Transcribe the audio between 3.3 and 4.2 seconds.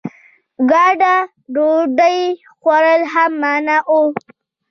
منع وو.